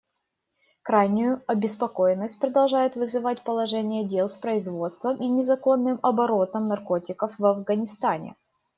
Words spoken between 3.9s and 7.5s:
дел с производством и незаконным оборотом наркотиков в